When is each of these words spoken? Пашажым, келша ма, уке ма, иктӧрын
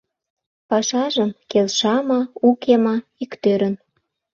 Пашажым, 0.69 1.29
келша 1.51 1.95
ма, 2.07 2.21
уке 2.49 2.75
ма, 2.83 2.95
иктӧрын 3.23 3.75